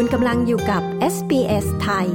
[0.00, 0.82] คุณกำลังอยู่กับ
[1.14, 2.08] SBS ไทย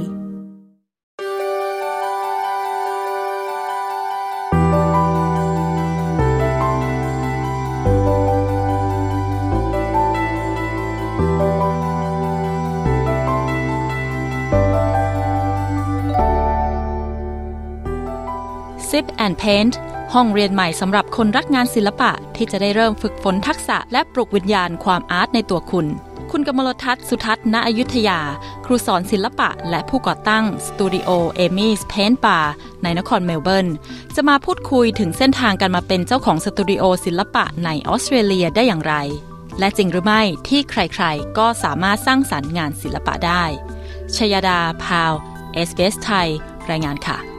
[18.88, 19.74] Sip and Paint
[20.14, 25.86] ห้องเรียนใหม่สำหรับคนรักงานศิลปะที่จะได้เริ่มฝึกฝนทักษะและปลุกวิญญาณความอาร์ตในตัวคุณ
[26.30, 28.20] คุณกมลทัศน์สุทัศน์ณอยุธยา
[28.64, 32.38] ครูสอนศิลปะและผู้ก่อตั้งสตูดิโอเอมี่ Paint Bar
[32.82, 33.68] ในนครเมลเบิร์น
[34.14, 38.94] จะมาพูดคุยถึงเส้นทางการมาเป็นเจ้าของสตูดิโอศิลปะในออสเตรเลียได้อย่างไร
[39.58, 43.44] และจริงหรือไม่ที่ใครๆ ก็สามารถสร้างสรรค์งานศิลปะได้
[44.16, 45.12] ชยดาพาว
[45.52, 46.28] เอสเบสไทย
[46.72, 47.33] รายงานค่ะ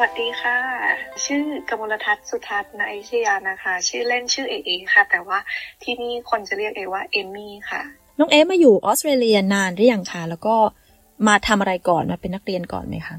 [0.00, 0.58] วัสดีค่ะ
[1.26, 5.38] ชื่อกมลทัศน์สุทัศน์นายชยานะคะ ชื่อเล่นชื่อเอเอค่ะ แต่ว่า
[5.82, 7.82] ที่นี่คนจะเรียกเอว่าเอมมี่ค่ะ
[8.18, 10.56] น้องเอมาอยู่ออสเตรเลียนานหรือยังคะแล้วก็
[11.26, 13.16] มาทำอะไรก่อนมาเป็นนักเรียนก่อนไหมคะ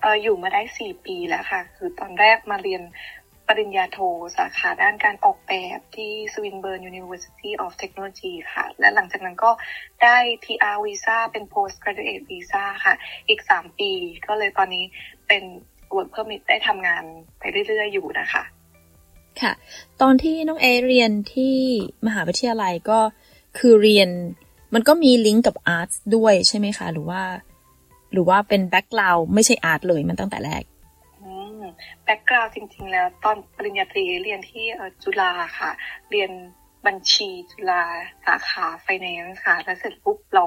[0.00, 2.82] เอออยู่มาได้สี่ปีแล้วค่ะ คือตอนแรกมาเรียน
[3.52, 3.98] ปริญญาโท
[4.36, 9.50] สาขาด้านการออกแบบที่ Swinburne University of Technology ค่ะ และหลังจากนั้นก็
[10.02, 12.94] ได้ TR Visa เป็น Post Graduate Visa ค่ะ
[13.28, 13.90] อีก 3 ปี
[14.28, 14.84] ก็เลยตอนนี้
[15.28, 15.44] เป็น
[15.94, 17.02] Work Permit ได้ทำงาน
[17.38, 18.42] ไปเรื่อยๆอยู่นะคะ
[19.40, 19.52] ค่ะ
[20.00, 21.56] ตอนที่น้องเอเรียนที่
[22.06, 23.00] มหาวิทยาลัยก็
[23.58, 24.08] คือเรียน
[24.74, 27.22] มันก็มีลิงก์กับ art ด้วยใช่ไหมคะ หรือว่า
[28.12, 30.62] หรือว่าเป็น background ไม่ใช่ art เลยมันตั้งแต่แรก
[32.04, 34.64] background จริง ๆ แล้ว ตอนปริญญาตรีเรียนที่
[35.02, 35.70] จุฬาค่ะ
[36.10, 36.30] เรียน
[36.86, 37.82] บัญชีจุฬา
[38.26, 40.44] สาขาไฟแนนซ์ค่ะ แล้วเสร็จปุ๊บเรา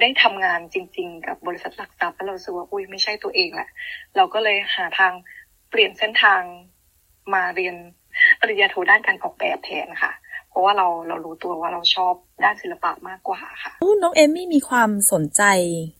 [0.00, 3.68] ได้ทำงานจริง ๆ กับบริษัทหลักทรัพย์แล้วเราสึกว่าอุ้ยไม่ใช่ตัวเองแหละ
[4.16, 5.12] เราก็เลยหาทาง
[5.70, 6.42] เปลี่ยนเส้นทาง
[7.34, 7.76] มาเรียน
[8.40, 10.12] ปริญญาโทด้านการออกแบบแทนค่ะ
[10.48, 13.72] เพราะว่าเราเรารู้ตัวว่าเราชอบด้านศิลปะมากกว่าค่ะ
[14.02, 15.42] น้องเอมมี่มีความสนใจ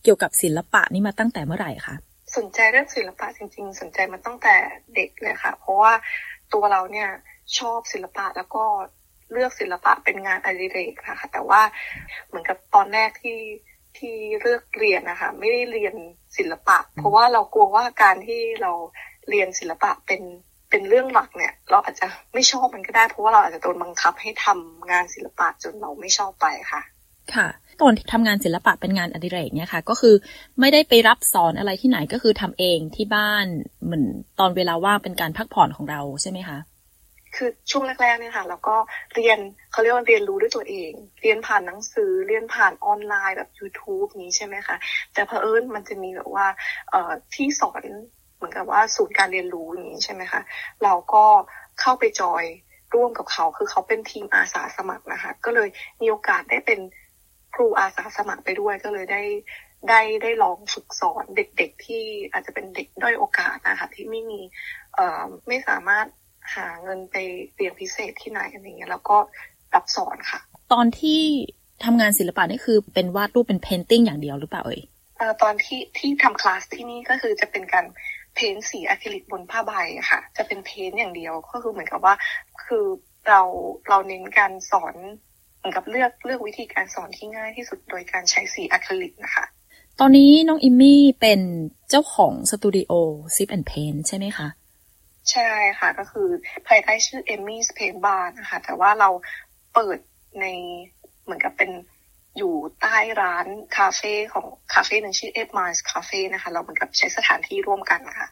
[0.03, 1.95] เกี่ยวกับศิลปะนี่มาตั้งแต่เมื่อไหร่คะ
[2.37, 4.55] สนใจเรื่องศิลปะจริง ๆ สนใจมาตั้งแต่
[4.95, 5.93] เด็กเลยค่ะ เพราะว่า
[6.53, 7.09] ตัวเราเนี่ย
[7.59, 8.63] ชอบศิลปะแล้วก็
[9.31, 11.61] เลือกศิลปะเป็นงานอดิเรกค่ะ แต่ว่า
[12.27, 13.37] เหมือนกับตอนแรกที่
[13.99, 15.95] ที่เลือกเรียนนะคะไม่ได้เรียน
[16.37, 18.71] ศิลปะ เพราะว่าเรากลัวว่าการที่เรา
[19.29, 20.21] เรียนศิลปะเป็น
[20.69, 26.81] เป็นเรื่องหลักเนี่ย เราอาจจะไม่ชอบมันก็ได้ เพราะว่าเราอาจจะโดนบังคับให้ทำงานศิลปะจนเราไม่ชอบไปค่ะ
[27.35, 27.47] ค่ะ
[27.81, 30.15] ตอนที่ทำงานศิลปะเป็นงานอดิเรกเนี่ยค่ะ ก็คือ
[30.59, 33.45] ไม่ได้ไปรับสอนอะไรที่ไหนก็คือทำเองที่บ้าน
[33.85, 34.03] เหมือน
[34.39, 36.57] ตอนเวลาว่างเป็นการพักผ่อนของเราใช่ไหมคะ
[37.37, 38.75] คือช่วงแรกๆเนี่ยค่ะเราก็
[39.15, 39.39] เรียน
[39.71, 44.75] เขาเรียกว่าเรียนรู้ด้วยตัวเอง เรียนผ่านหนังสือเรียนผ่านออนไลน์แบบ YouTube นี้ใช่ไหมคะ
[45.13, 46.47] แต่เพอเอิญมันจะมีแบบว่า
[46.89, 47.83] เอ่อที่สอน
[48.35, 50.41] เหมือนกับว่าศูนย์การเรียนรู้อย่างนี้ใช่ไหมคะ
[50.83, 51.25] เราก็
[51.81, 52.43] เข้าไปจอย
[52.93, 55.69] ร่วมกับเขาคือเขาเป็นทีมอาสาสมัครนะคะก็เลย
[56.01, 56.79] มีโอกาสได้เป็น
[57.53, 59.23] ครูอาสาสมัครไปด้วยก็เลยได้
[59.89, 64.41] ได้ได้ลองฝึกสอนเด็กๆที่อาจจะเป็นเด็กด้อยโอกาสนะคะที่ไม่มี
[64.95, 66.05] เอ่อไม่สามารถ
[66.55, 67.15] หาเงินไป
[67.55, 69.17] เรียนพิเศษที่ไหนอะไรเงี้ยแล้วก็
[69.75, 70.39] รับสอนค่ะ
[70.73, 71.21] ตอนที่
[71.83, 74.81] ทำงานศิลปะนี่คือเป็นวาดรูปเป็น painting อย่างเดียวหรือเปล่าเอ่ย
[75.17, 77.85] เอ่อตอนที่ที่ทำคลาสที่นี่ก็คือจะเป็นการ
[78.35, 82.13] paint สีอะคริลิกบนผ้าใบอะค่ะ จะเป็น paint อย่างเดียวก็คือเหมือนกับว่า
[82.65, 82.85] คือ
[83.27, 83.41] เรา
[83.89, 84.95] เราเน้นการสอน
[85.57, 89.45] เหมือนกับเลือกเลือกวิธีการสอนที่ง่ายที่สุดโดยการใช้สีอะคริลิกนะคะ
[89.99, 91.41] ตอนนี้น้องอิมมี่เป็น
[91.89, 92.91] เจ้าของสตูดิโอ
[93.35, 94.47] ซิปแอนเพนใช่ไหมคะ
[95.31, 96.27] ใช่ค่ะ ก็คือ
[96.67, 99.09] ภายใต้ชื่อ Emmy's Paint Bar นะคะ แต่ว่าเรา
[99.73, 99.97] เปิด
[100.39, 100.45] ใน
[101.23, 101.71] เหมือนกับเป็น
[102.37, 103.45] อยู่ใต้ร้าน
[103.77, 108.27] คาเฟ่ของคาเฟ่หนึ่งชื่อ Ed Miles Cafe นะคะ เราเหมือนกับใช้สถานที่ร่วมกันนะคะ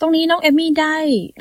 [0.00, 0.96] ตรงนี้น้องเอมมี่ได้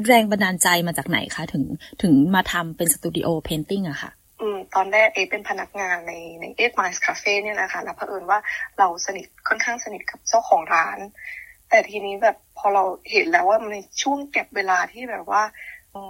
[0.07, 1.63] แรงบันดาลใจมาจากไหนคะถึง
[2.01, 8.39] ถึงมาทำเป็นสตูดิโอ painting อะค่ะอืมตอนแรกเอเป็นพนักงานในใน Ed Miles Cafe เนี่ยนะคะแล้วเผอิญว่า
[8.79, 10.99] เราสนิทค่อนข้างสนิทกับเจ้าของร้าน
[11.73, 15.41] แต่ทีนี้แบบพอเราเห็นแล้วว่าในช่วงเก็บเวลาที่แบบว่า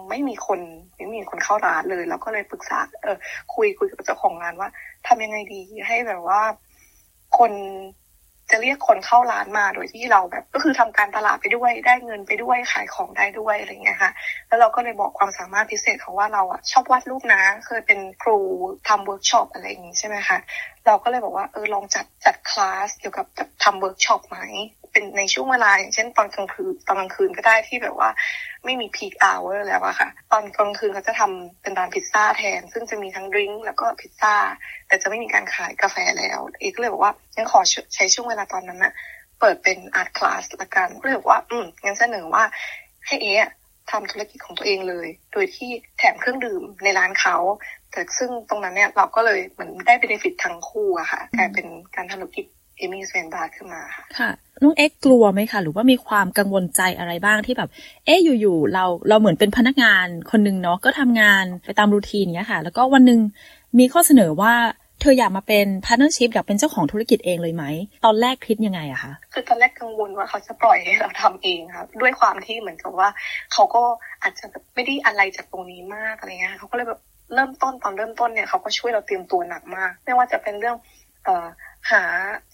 [0.09, 0.59] ไม่มีคน
[0.97, 3.17] ไม่มีคนเข้าร้านเลยเราก็เลยปรึกษา เออ
[3.53, 4.69] คุยคุยกับเจ้าของร้านว่า
[5.07, 6.41] ทำยังไงดีให้แบบว่า
[7.37, 7.51] คน
[8.51, 14.11] จะเรียกคนเข้าร้านมาโดยที่เราแบบ ก็คือทำการตลาดไปด้วยได้เงินไปด้วยขายของได้ด้วยอะไรเงี้ยค่ะ
[14.47, 18.37] แล้วเราก็เลยบอกความสามารถพิเศษของว่าเราอะชอบวาดรูปนะ เคยเป็นครู
[18.87, 20.37] ทำเวิร์กช็อปอะไรอย่างงี้ใช่ไหมคะ
[20.85, 23.25] เราก็เลยบอกว่าเออลองจัดจัดคลาสเกี่ยวกับ
[23.63, 24.39] ทำเวิร์กช็อปไหม
[24.93, 28.09] เป็นในช่วงเวลา อย่างเช่นตอนกลางคืนตอนกลางคืนก็ได้ที่แบบว่า
[28.65, 34.35] ไม่มี peak hour แล้วอะค่ะ ตอนกลางคืนเขาจะทำเป็นร้านพิซซ่าแทน ซึ่งจะมีทั้ง drink แล้วก็พิซซ่า
[34.87, 37.59] แต่จะไม่มีการขายกาแฟแล้วเอก็เลยบอกว่างั้นขอ
[37.95, 42.43] ใช้ช่วงเวลาตอนนั้นนะเปิดเป็น art class ละกันก็เลยบอกว่า อืมงั้นเสนอว่า
[43.07, 43.51] ให้เอ
[43.91, 47.37] ทำธุรกิจของตัวเองเลย โดยที่แถมเครื่องดื่มในร้านเขา
[47.91, 52.45] แต่ซึ่งตรงนั้นเนี่ยเราก็เลยเหมือนได้ benefit ทั้งคู่อะค่ะกลายเป็นการทำธุรกิจ
[52.77, 54.29] Amy's Paint Bar ขึ้นมาค่ะค่ะ
[54.61, 57.69] น้องเอ็กกลัวไหมคะ หรือว่ามีความกังวลใจอะไรบ้างที่แบบ
[58.05, 63.19] เอ๊ะอยู่ๆเราเราเหมือนเป็นพนักงานคนหนึ่งเนาะก็ทำงานไปตาม routine เนี้ยค่ะ แล้วก็วันหนึ่ง
[63.79, 64.53] มีข้อเสนอว่า
[65.01, 67.63] เธออยากมาเป็น partnership อยากเป็นเจ้าของธุรกิจเองเลยไหม
[68.05, 73.09] ตอนแรกคิดยังไงอะคะคือตอนแรกกังวลว่าเขาจะปล่อยให้เราทำเองค่ะด้วยความที่เหมือนกับว่า
[73.53, 73.83] เขาก็
[74.23, 76.99] อาจจะแบบไม่ได้อะไรจากตรงนี้มากอะไรเงี้ยเขาก็เลยแบบ
[77.33, 80.75] เริ่มต้นตอนเริ่มต้นเนี่ยเขาก็ช่วยเราเตรียมตัวหนักมาก ไม่ว่าจะเป็นเรื่อง
[81.23, 81.47] เอ่อ
[81.91, 82.03] หา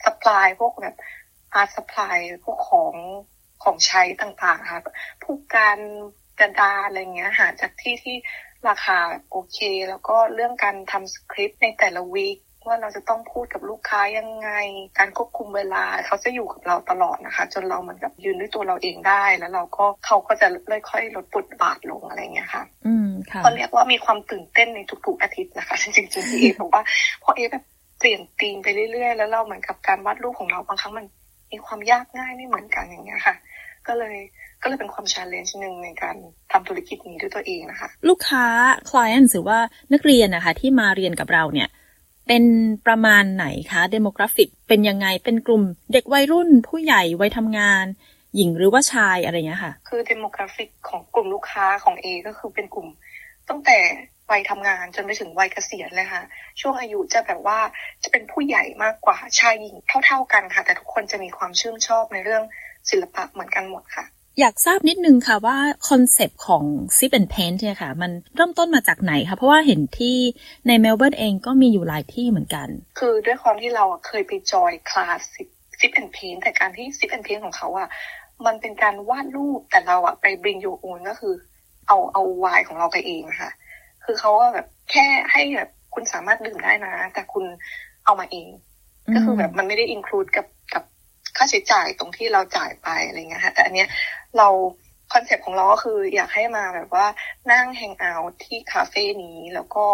[0.06, 0.95] ส ปายพวกแบบ
[1.54, 2.95] อาร์ตสปายพวกของ
[3.63, 4.81] ของใช้ต่างๆค่ะ
[5.24, 5.80] พวกการ
[6.39, 8.16] กระดาษอะไรเงี้ยหาจากที่ที่
[8.69, 8.98] ราคา
[9.31, 12.38] โอเค แล้วก็เรื่องการทำสคริปต์ในแต่ละวีค
[12.68, 14.50] ว่าเราจะต้องพูดกับลูกค้ายังไง
[15.00, 20.48] การควบคุมเวลาเขาจะอยู่กับเราตลอดนะคะ จนเราเหมือนกับยืนด้วยตัวเราเองได้ แล้วเราก็เขาก็จะ
[20.89, 26.83] ค่อยๆลดบทบาทลงอะไรเงี้ยค่ะ อืมค่ะก็เรียกว่ามีความตื่นเต้นในทุกๆอาทิตย์นะคะจริงๆที่เอบอกว่า
[27.24, 27.63] พอเอแบบ
[28.00, 31.06] เปลี่ยนธีมไปเรื่อยๆ แล้วเราเหมือนกับการวาดรูปของเราบางครั้งมัน
[31.51, 33.36] มีความยากง่ายไม่เหมือนกันอย่างเงี้ยค่ะ
[33.88, 34.16] ก็เลย
[34.62, 36.16] ก็เลยเป็นความชาเลนจ์หนึ่งในการ
[36.51, 38.46] ทำธุรกิจนี้ด้วยตัวเองนะคะ ลูกค้า
[38.90, 39.60] client หรือว่า
[39.94, 41.69] นักเรียนนะคะ ที่มาเรียนกับเราเนี่ย
[42.28, 42.44] เป็น
[42.88, 45.63] ประมาณไหนคะ demographic เป็นยังไงเป็นกลุ่ม
[45.94, 47.86] เด็กวัยรุ่น ผู้ใหญ่วัยทำงาน
[48.36, 52.88] หญิงหรือว่าชายอะไรเงี้ยค่ะ คือ demographic ของกลุ่มลูกค้าของเอก็คือเป็นกลุ่ม
[53.50, 53.78] ตั้งแต่
[54.31, 56.23] วัยทำงานจนไปถึงวัยเกษียณเลยค่ะ
[56.61, 57.59] ช่วงอายุจะแบบว่า
[58.03, 62.43] จะเป็นผู้ใหญ่มากกว่าชายหญิงเท่า ๆกันค่ะ แต่ทุกคนจะมีความชื่นชอบในเรื่อง
[62.89, 64.05] ศิลปะเหมือนกันหมดค่ะ
[64.39, 65.57] อยากทราบนิดนึงค่ะว่า
[65.89, 66.63] คอนเซปต์ของ
[66.97, 70.17] Sip and Paint เนี่ยค่ะ มันเริ่มต้นมาจากไหนคะเพราะว่าเห็นที่
[70.67, 72.67] ในเมลเบิร์นเองก็มีอยู่หลายที่เหมือนกัน
[72.99, 75.19] คือด้วยความที่เราอะเคยไป join class
[75.80, 77.89] Sip and Paint แต่การที่ Sip and Paint ของเขาอะ
[78.45, 81.33] มันเป็นการวาดรูปแต่เราอะไป bring your own ก็คือ
[81.87, 83.51] เอาเอาไวน์ของเราไปเองค่ะ
[84.11, 87.45] คือเขาว่าแบบแค่ให้แบบคุณสามารถดื่มได้นะ แต่คุณ
[88.06, 88.50] เอามาเอง
[89.15, 90.83] ก็คือแบบมันไม่ได้ include กับกับ
[91.38, 93.89] ค่าใช้จ่ายตรงที่เราจ่ายไปอะไรเงี้ยค่ะแต่อันเนี้ย
[94.38, 94.47] เรา
[95.13, 97.06] คอนเซปต์ของเราก็คือ อยากให้มาแบบว่า
[97.51, 99.85] นั่ง hang out ที่คาเฟ่นี้แล้วก็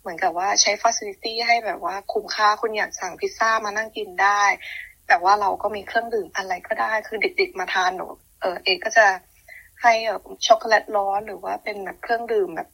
[0.00, 4.42] เหมือนกับว่าใช้ฟ a ซิลิตี้ให้แบบว่าคุ้มค่าคุณอยากสั่งพิซซ่ามานั่งกินได้
[5.08, 8.06] แต่ว่าเราก็มีเครื่องดื่มอะไรก็ได้ คือเด็กๆมาทานหนู
[8.40, 9.06] เออเอก็จะ
[9.82, 12.68] ให้แบบช็อกโกแลตร้อนหรือว่าเป็นแบบเครื่องดื่มแบบ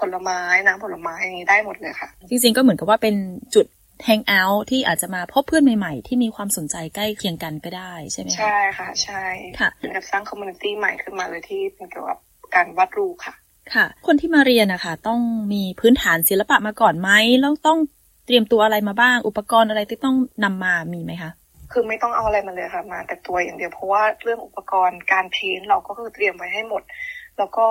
[0.00, 3.14] ผลไม้น้ำผลไม้อย่างนี้ได้หมดเลยค่ะ จริงๆก็เหมือนกับว่าเป็น
[3.54, 3.66] จุด
[4.04, 9.24] hang out ที่อาจจะมาพบเพื่อนใหม่ๆ ที่มีความสนใจใกล้เคียงกันก็ได้ใช่ไหมคะใช่ค่ะ ใช่
[9.60, 12.18] ค่ะเป็นกับสร้าง community ใหม่ขึ้นมาเลยที่เป็นเกี่ยวกับ
[12.54, 13.34] การวาดรูปค่ะ
[13.74, 15.20] ค่ะ คนที่มาเรียนนะคะต้อง
[15.52, 17.10] มีพื้นฐานศิลปะมาก่อนไหม
[17.40, 17.78] แล้วต้อง
[18.26, 21.30] เตรียมตัวอะไรมาบ้าง อุปกรณ์อะไรที่ต้องนำมามีไหมคะ
[21.72, 26.82] คือไม่ต้องเอาอะไรมาเลยค่ะมา แต่ตัวอย่างเดียวเพราะว่าเรื่องอุปกรณ์การ paint เราก็คือเตรียมไว้ให้หมด
[27.38, 27.66] แล้วก็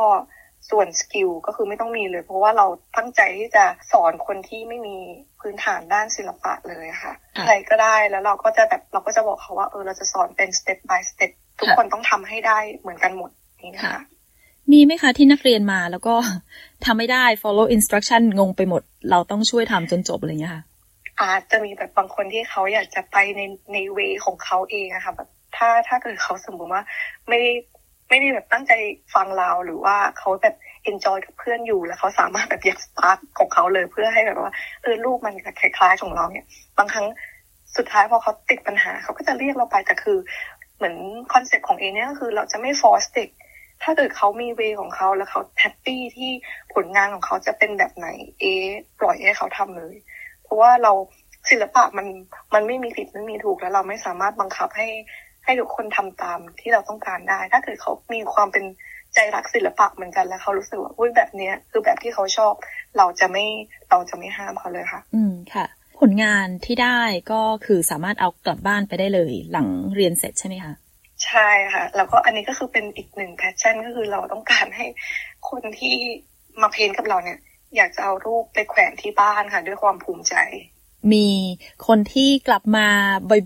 [0.69, 2.65] ส่วนสกิลก็คือไม่ต้องมีเลย เพราะว่าเรา
[2.97, 4.97] ตั้งใจที่จะสอนคนที่ไม่มี
[5.41, 13.29] พื้นฐานด้านศิลปะเลยค่ะค่ะใครก็ได้แล้วเราก็จะแบบเราก็จะบอกเขาว่าเออเราจะสอนเป็น step by step ทุกค่ะคนต้องทำให้ได้เหมือนกันหมด
[13.63, 14.03] นี่นะค่ะคะ
[14.71, 16.15] มีไหมคะที่นักเรียนมาแล้วก็
[16.85, 20.63] ทำไม่ได้ follow instruction งงไปหมด เราต้องช่วยทำจนจบอะไรอย่างเงี้ยค่ะ
[21.21, 23.41] อาจจะมีแบบบางคนที่เขาอยากจะไปใน
[23.73, 26.83] ในเวของเขาเองอะค่ะแบบถ้าถ้าเกิดเขาสมมติว่า
[27.27, 27.51] ไม่ได้
[28.09, 28.73] ไม่ได้แบบตั้งใจ
[29.15, 34.51] ฟังเราหรือว่าเขาแบบ enjoy กับเพื่อนอยู่แล้วเขาสามารถแบบอยากสตาร์ทของเขาเลยเพื่อให้แบบว่า
[34.83, 36.45] เออรูปมันคล้ายๆของเราเนี่ย
[36.77, 37.05] บางครั้ง
[37.77, 40.17] สุดท้ายพอเขาติดปัญหาเขาก็จะเรียกเราไปแต่คือ
[40.77, 40.95] เหมือน
[41.33, 43.29] คอนเซ็ปต์ของเอเนี่ยก็คือเราจะไม่ force เด็ก
[43.83, 46.31] ถ้าเกิดเขามี way ของเขาแล้วเขา happy ที่
[46.73, 48.07] ผลงานของเขาจะเป็นแบบไหน
[48.39, 48.45] เอ
[48.99, 49.95] ปล่อยให้เขาทำเลย
[50.43, 50.91] เพราะว่าเรา
[51.49, 52.07] ศิลปะมัน
[52.53, 54.87] มันไม่มีผิดไม่มีถูกแล้วเราไม่สามารถบังคับให้
[55.45, 58.65] ให้ทุกคนทำตามที่เราต้องการได้ ถ้าเกิดเขามีความเป็น
[59.13, 62.53] ใจรักศิลปะเหมือนกันแล้วเขารู้สึกว่าอุ้ยแบบเนี้ยคือแบบที่เขาชอบ
[62.97, 63.45] เราจะไม่
[63.89, 65.65] เราจะไม่ห้ามเขาเลยค่ะ อืมค่ะ
[65.99, 66.99] ผลงานที่ได้
[67.31, 70.73] ก็คือสามารถเอากลับบ้านไปได้เลย หลังเรียนเสร็จใช่ไหมคะ
[71.25, 74.85] ใช่ค่ะ แล้วก็อันนี้ก็คือเป็นอีกหนึ่ง passion ก็คือเราต้องการให้
[75.49, 75.95] คนที่
[76.61, 77.39] มาเพ้นท์กับเราเนี่ย
[77.75, 80.35] อยากจะเอารูปไปแขวนที่บ้านค่ะ ด้วยความภูมิใจ
[81.13, 81.27] มี
[81.87, 82.87] คนที่กลับมา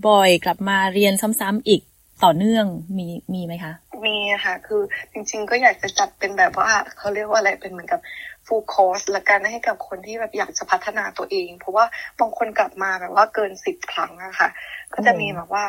[0.08, 1.82] บ่อยๆ กลับมาเรียนซ้ำๆอีก
[2.24, 2.64] ต่อเนื่อง
[2.98, 3.72] มีมีไหมคะ
[4.06, 8.00] มีค่ะ คือจริง ๆ ก็อยากจะจัดเป็นแบบว่าเขาเรียกว่าอะไรเป็นเหมือนกับ
[8.46, 11.84] full course ละกันให้กับคนที่แบบอยากจะพัฒนาตัวเอง เพราะว่า
[12.20, 14.48] บางคนกลับมาแบบว่าเกินสิบครั้งอะค่ะ
[14.94, 15.64] ก็จะมีแบบว่า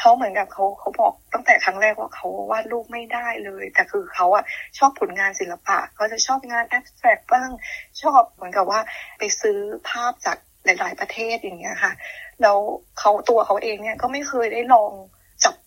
[0.00, 4.44] เขาเหมือนกับเขาเขาบอกตั้งแต่ครั้งแรกว่าเขาวาดรูปไม่ได้เลย แต่คือเขาอะ
[4.78, 7.50] ชอบผลงานศิลปะเขาจะชอบงานแอบสแตรกบ้าง
[8.02, 8.80] ชอบเหมือนกับว่า
[9.18, 9.58] ไปซื้อ
[9.88, 11.92] ภาพจากหลาย ๆ ประเทศอย่างเงี้ยค่ะ
[12.42, 12.58] แล้ว
[12.98, 14.92] เขาตัวเขาเองเนี่ยก็ไม่เคยได้ลอง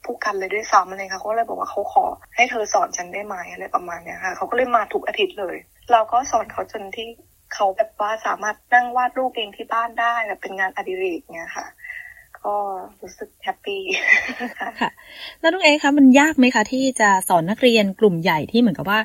[0.05, 2.05] ผู้กันเลยด้วยซ้ำเลยค่ะเขาเลยบอกว่าเขาขอ
[2.35, 5.55] ให้เธอสอนฉันได้ไหมอะไรประมาณเนี้ยค่ะเขาก็เลยมาทุกอาทิตย์เลย
[5.91, 7.07] เราก็สอนเขาจนที่
[7.53, 11.67] เขาแบบว่าสามารถนั่งวาดรูปเองที่บ้านได้แบบเป็นงานอดิเรกเนี่ยค่ะ
[12.43, 12.55] ก็
[13.01, 13.81] รู้สึกแฮปปี้
[14.79, 14.89] ค่ะ
[15.39, 18.99] แล้วน้องเอคะมันยากไหมคะที่จะสอนนักเรียนกลุ่มใหญ่ที่เหมือนกับว่า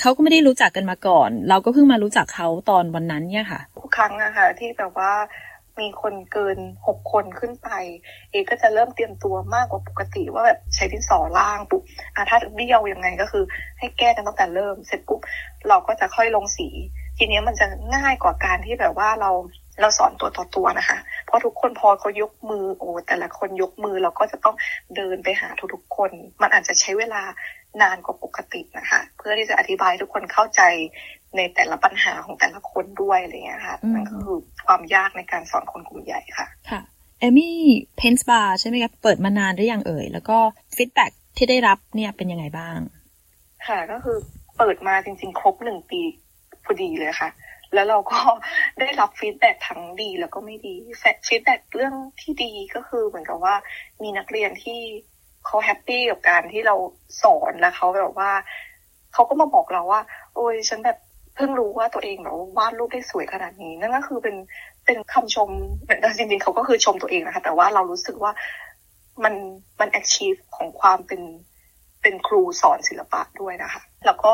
[0.00, 5.12] เขาก็ไม่ได้รู้จักกันมาก่อน เราก็เพิ่งมารู้จักเขาตอนวันนั้นเนี่ยค่ะทุกครั้งอะค่ะที่แบบว่า
[5.80, 7.68] มีคนเกินหกคนขึ้นไป
[8.30, 11.82] เอก็จะเริ่มเตรียมตัวมากกว่าปกติว่าแบบใช้ดินสอล่างปุ๊บ
[12.14, 13.44] อาถ้าเบี้ยวยังไงก็คือ
[13.78, 15.20] ให้แก้กันตั้งแต่เริ่ม เสร็จปุ๊บ
[15.68, 16.68] เราก็จะค่อยลงสี
[17.18, 19.30] ทีนี้มันจะง่ายกว่าการที่แบบว่าเรา
[19.80, 24.56] เราสอนตัวต่อตัวนะคะ เพราะทุกคนพอเขายกมือโอ้แต่ละคนยกมือเราก็จะต้อง
[24.96, 26.10] เดินไปหาทุกๆคน
[26.42, 27.22] มันอาจจะใช้เวลา
[27.82, 30.62] นานกว่าปกตินะคะ เพื่อที่จะอธิบายทุกคนเข้าใจ
[31.36, 36.80] ในแต่ละปัญหาของแต่ละคนด้วยอะไรเงี้ยค่ะนั่นก็คือความยากในการสอนคนกลุ่มใหญ่ค่ะค่ะ
[37.20, 37.56] Amy
[37.96, 40.38] Paint Bar ใช่ไหมคะเปิดมานานหรือยังเอ่ย แล้วก็
[40.76, 42.78] feedback ที่ได้รับเนี่ยเป็นยังไงบ้าง
[43.66, 44.16] ค่ะก็คือ
[44.56, 46.00] เปิดมาจริง ๆ ครบหนึ่งปี
[46.64, 47.30] พอดีเลยค่ะ
[47.74, 48.20] แล้วเราก็
[48.80, 50.74] ได้รับ feedback ทั้งดีแล้วก็ไม่ดี
[51.28, 53.54] feedback เรื่องที่ดีก็คือเหมือนกับว่า
[54.02, 54.80] มีนักเรียนที่
[55.46, 56.76] เขา happy กับการที่เรา
[57.22, 58.32] สอนแล้วเขาแบบว่า
[59.12, 60.00] เขาก็มาบอกเราว่า
[60.34, 64.36] โอ้ยฉันแบบเพิ่งรู้ว่าตัวเองแบบวาดรูปได้สวยขนาดนี้ นั่นก็คือเป็น
[64.84, 65.48] เป็นคำชม
[65.82, 68.32] เหมือนจริงๆเขาก็คือชมตัวเองนะคะ แต่ว่าเรารู้สึกว่า
[69.24, 69.34] มัน
[69.80, 71.22] มัน achieve ของความเป็น
[72.02, 74.32] เป็นครูสอนศิลปะด้วยนะคะ แล้วก็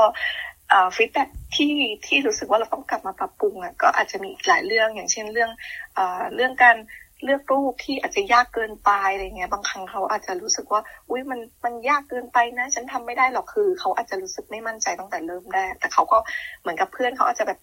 [0.97, 1.23] ฟีดแบ็
[1.57, 1.75] ที่
[2.07, 5.51] ที่รู้สึกว่าเราต้องกลับมาปรับปรุงอะก็อาจจะมีอีกหลายเรื่องอย่างเช่นเรื่อง
[5.99, 6.01] อ
[6.35, 6.77] เรื่องการ
[7.25, 16.19] เลือกรูปที่อาจจะยากเกินไปอะไรเงี้ย บางครั้งเขาอาจจะรู้สึกว่า อุ้ยมันมันยากเกินไปนะ ฉันทำไม่ได้หรอกคือ เขาอาจจะรู้สึกไม่มั่นใจตั้งแต่เริ่มแรกแต่เขาก็
[16.61, 17.59] เหมือนกับเพื่อนเขาอาจจะแบบ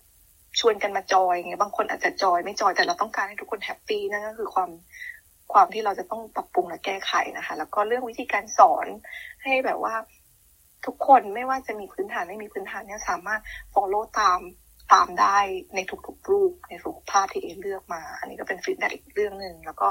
[0.59, 4.69] ชวนกันมาจอยเงี้ยบางคนอาจจะจอยไม่จอยแต่เราต้องการให้ทุกคนแฮปปี้นั่นก็คือความ
[5.53, 8.87] ความที่เราจะต้องปรับปรุงและแก้ไขนะคะ แล้วก็เรื่องวิธีการสอน
[9.43, 9.95] ให้แบบว่า
[10.85, 13.41] ทุกคนไม่ว่าจะมีพื้นฐานไม่มีพื้นฐานเนี่ยสามารถ
[13.73, 14.39] follow ตาม
[14.93, 15.37] ตามได้
[15.75, 19.87] ในทุกๆรูปในทุกภาพที่เอเลือกมา อันนี้ก็เป็นฟีดแบ็อีกเรื่องหนึ่งแล้วก็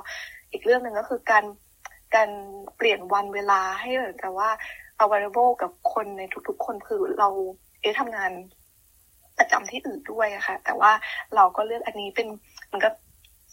[0.52, 1.44] อีกเรื่องหนึ่งก็คือการ
[2.14, 2.30] การ
[2.76, 4.50] เปลี่ยนวันเวลาให้เหมือนกับว่า
[5.04, 7.28] available กับคนในทุกๆ คนคือเรา
[7.80, 8.32] เอทำงาน
[9.38, 10.92] ประจำที่อื่นด้วยอะค่ะ แต่ว่า
[11.36, 12.28] เราก็เลือกอันนี้เป็น
[12.72, 12.90] มันก็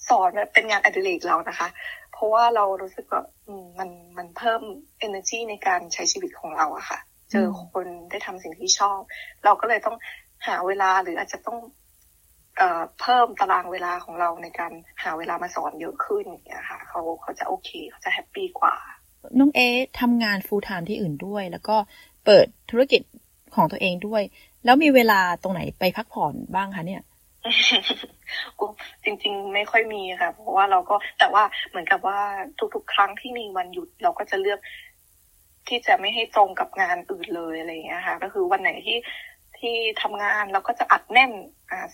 [0.09, 1.67] สอนเป็นงานอดิเรกเรานะคะ
[2.13, 3.23] เพราะว่าเรารู้สึกว่า
[3.79, 4.61] มันมันเพิ่ม
[5.05, 6.99] energy ในการใช้ชีวิตของเราอะค่ะ
[7.31, 8.99] เจอคนได้ทำสิ่งที่ชอบ
[9.45, 9.97] เราก็เลยต้อง
[10.47, 11.57] หาเวลาหรืออาจจะต้อง
[12.57, 14.71] เอ่อเพิ่มตารางเวลาของเราในการ
[15.03, 18.75] หาเวลามาสอนเยอะขึ้นอย่างเงี้ยค่ะเขาเขาจะโอเคเขาจะ happy กว่า
[19.39, 19.59] น้องเอ
[19.99, 21.77] ทำงาน full-time ที่อื่นด้วย แล้วก็
[22.25, 23.01] เปิดธุรกิจ
[23.55, 24.23] ของตัวเองด้วย
[24.65, 27.03] แล้วมีเวลาตรงไหนไปพักผ่อนบ้างคะเนี่ย
[29.03, 32.19] จริง ๆ ไม่ค่อยมีค่ะ เพราะว่าเราก็แต่ว่าเหมือนกับว่า
[32.75, 34.59] ทุกๆ ครั้งที่มีวันหยุดเราก็จะเลือก
[35.67, 38.97] ที่จะไม่ให้ตรงกับงานอื่นเลยอะไรอย่างเงี้ยค่ะ ก็คือวันไหนที่
[39.61, 41.31] ที่ทำงานเราก็จะอัดแน่น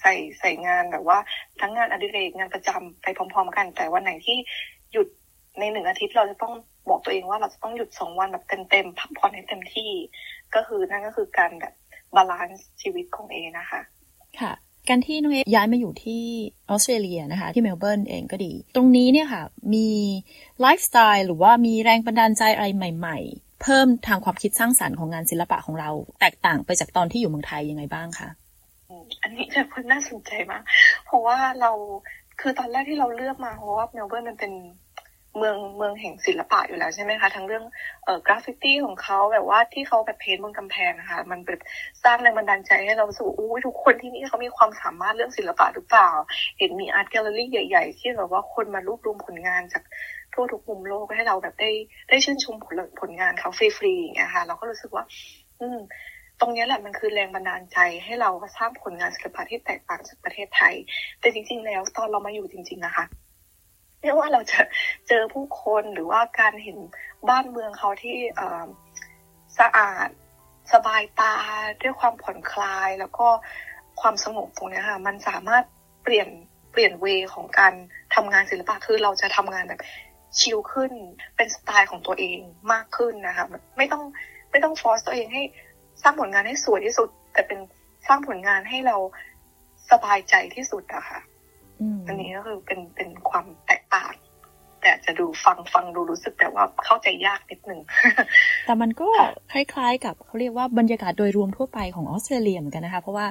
[0.02, 1.20] ใส่ใส่งานแบบว่า
[1.60, 4.38] ทั้งงานอดิเรกงานประจำไปพร้อม ๆ กัน แต่วันไหนที่
[4.92, 5.08] หยุด
[5.60, 6.54] ในหนึ่งอาทิตย์เราจะต้อง
[6.90, 9.92] บอกตัวเองว่าเราจะต้องหยุดสองวันแบบเต็มๆพักผ่อนให้เต็มที่
[10.56, 11.74] ก็คือนั่นก็คือการแบบ
[12.16, 13.82] balance ชีวิตของเอนะคะ
[14.42, 14.54] ค่ะ
[14.90, 16.24] การที่น้องเอย้ายมาอยู่ที่
[16.70, 19.44] ออสเตรเลียนะคะ ที่เมลเบิร์นเองก็ดี ตรงนี้เนี่ยค่ะ
[19.74, 19.90] มี
[20.62, 28.30] ไลฟ์สไตล์หรือว่ามีแรงบันดาลใจอะไรใหม่ ๆ เพิ่มทางความคิดสร้างสรรค์ของงานศิลปะของเรา แตกต่างไปจากตอนที่อยู่เมืองไทยยังไงบ้างคะ
[29.22, 30.64] อันนี้จะพูดน่าสนใจมาก
[31.06, 31.72] เพราะว่าเรา
[32.42, 34.52] คือตอนแรกที่เราเลือกมาเพราะว่าเมลเบิร์นมันเป็น
[35.38, 37.64] เมืองเมืองแห่งศิลปะอยู่แล้วใช่ไหมคะทั้งเรื่อง
[38.04, 41.62] เอ่อกราฟฟิตี้ของเขาแบบว่าที่เขาแบบ paint บนกำแพงนะคะมันแบบ
[42.04, 46.10] สร้างแรงบันดาลใจให้เรารู้สึกอู้ทุกคนที่นี่เขามีความสามารถเรื่องศิลปะหรือเปล่า
[46.58, 49.84] เห็นมี art gallery ใหญ่ ๆ ที่แบบว่าคนมารวบรวมผลงานจาก
[50.34, 51.72] ทั่วทุกมุมโลกให้เราแบบได้
[52.10, 55.04] ได้ชื่นชมผลผลงานเขาฟรีๆอย่างเงี้ยค่ะเราก็รู้สึกว่า
[55.62, 55.80] อืม
[56.40, 60.74] ตรงนี้แหละมันคือแรงบันดาลใจให้เราสร้างผลงานศิลปะที่แตกต่างจากประเทศไทย
[61.20, 63.06] แต่จริง ๆ แล้วตอนเรามาอยู่จริง ๆ นะคะ
[64.02, 64.62] ไม่ว่าเราจะ
[65.08, 66.78] เจอผู้คนหรือว่าการเห็น
[67.30, 68.18] บ้านเมืองเขาที่
[69.60, 70.08] สะอาด
[70.74, 71.36] สบายตา
[71.82, 73.28] ด้วยความผ่อนคลายแล้วก็
[74.02, 75.64] ความสงบตรงนี้ค่ะมันสามารถ
[76.04, 76.30] เปลี่ยน
[76.72, 77.74] เปลี่ยนเวของการ
[78.16, 79.82] ทำงานศิลปะคือเราจะทำงานแบบ
[80.40, 80.92] ชิลขึ้น
[81.36, 82.40] เป็นสไตล์ของตัวเอง
[82.72, 83.46] มากขึ้นนะคะ
[83.78, 84.04] ไม่ต้อง
[84.52, 85.44] ไม่ต้อง force ตัวเองให้
[86.02, 87.60] สร้างผลงานให้สวยที่สุด แต่เป็น
[88.08, 88.98] สร้างผลงานให้เรา
[89.92, 91.20] สบายใจที่สุดอะค่ะ
[92.08, 94.14] อันนี้ก็คือเป็นเป็นความแตกต่าง
[94.82, 97.80] แต่จะดูฟังฟังดูรู้สึกแต่ว่าเข้าใจยากนิดนึง
[98.66, 99.08] แต่มันก็
[99.52, 103.28] คล้าย ๆ กับเขาเรียกว่าบรรยากาศโดยรวมทั่วไปของออสเตรเลียเหมือนกันนะคะ เพราะว่า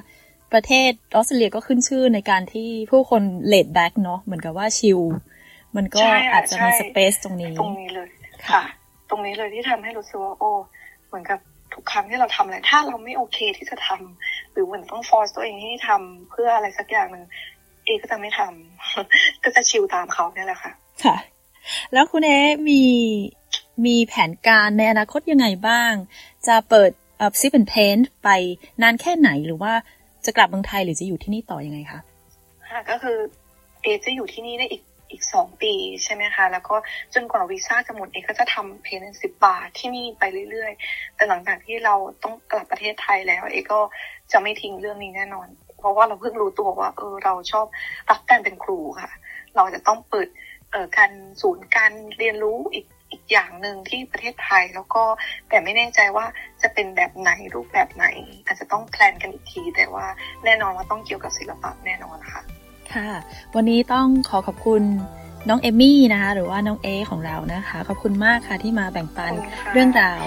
[0.53, 5.01] ประเทศออสเตรเลียก็ขึ้นชื่อในการที่ผู้คน laid back เนาะเหมือนกับว่าชิล
[5.77, 6.01] มันก็
[6.33, 8.09] อาจจะมีสเปซตรงนี้ ตรงนี้เลย
[8.51, 8.63] ค่ะ
[9.11, 10.51] ตรงนี้เลยที่ทำให้รู้สึกว่าโอ้
[11.09, 11.39] เหมือนกับ
[11.75, 17.25] ทุกครั้งที่เราทำอะไรถ้าเราไม่โอเคที่จะทำหรือเหมือนต้องฟอร์สตัวเองให้ทำเพื่ออะไรสักอย่างหนึ่ง
[17.87, 20.73] เอก็จะไม่ทำก็จะชิลตามเขาเนี่ยแหละค่ะ
[21.05, 21.17] ค่ะ
[21.93, 22.31] แล้วคุณเอ
[22.69, 22.83] มี
[23.87, 25.93] มีแผนการในอนาคตยังไงบ้าง
[26.47, 28.29] จะเปิดเอ่อซิปเพนไป
[28.83, 29.73] นานแค่ไหนหรือว่า
[30.25, 32.01] จะกลับเมืองไทยหรือจะอยู่ที่นี่ต่อยังไงคะ
[32.71, 33.19] ค่ะก็คือ
[33.83, 35.73] เอจะอยู่ที่นี่ได้อีกอีกสองปี
[36.05, 36.77] ใช่ไหมคะ แล้วก็
[37.15, 43.81] จนกว่าวีซ่าจะหมดเอก็จะทำเพนสิบบาทที่นี่ไปเรื่อยๆ แต่หลังจากที่เราต้องกลับประเทศไทยแล้ว เอก็
[44.33, 47.67] จะไม่ทิ้งเรื่องนี้แน่นอนเพ ราะว่าเราเพิ่งรู้ตัวว่า เออเราชอบ
[48.11, 49.11] รักการเป็นครูค่ะ
[49.57, 50.29] เราจะต้องเปิด
[50.71, 51.11] เอ่อการ
[51.43, 55.03] ศูนย์การเรียนรู้อีกอีกอย่างหนึ่งที่ประเทศไทย แล้วก็
[55.49, 56.25] แต่ไม่แน่ใจว่า
[56.63, 58.07] จะเป็นแบบไหนรูปแบบไหน
[58.47, 60.07] อาจจะต้องแพลนกันอีกที แต่ว่า
[60.45, 62.43] แน่นอนว่าต้องเกี่ยวกับศิลปะแน่นอนค่ะ
[62.95, 63.11] ค่ะ
[63.55, 64.83] วันนี้ต้องขอขอบคุณ
[65.49, 70.23] น้องเอมี่นะคะหรือว่าน้องเอของเรานะคะ ขอบคุณมากค่ะที่มาแบ่งปันขอบคุณค่ะเรื่องราว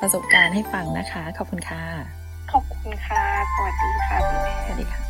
[0.00, 3.22] ประสบการณ์ให้ฟังนะคะ ขอบคุณค่ะ ขอบคุณค่ะ
[3.54, 5.00] สวัสดีค่ะพี่แม่สวัสดีค่ะ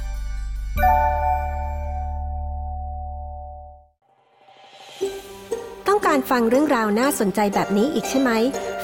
[5.89, 8.31] ต้องการฟังเรื่องราวน่าสนใจแบบนี้อีกใช่ไหม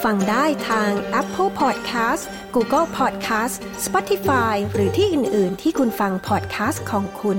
[0.04, 0.90] ฟังได้ทาง
[1.20, 2.22] Apple Podcast
[2.54, 3.54] Google Podcast
[3.84, 7.38] Spotify หรือที่อื่น ๆ ที่คุณฟัง podcast ของคุณ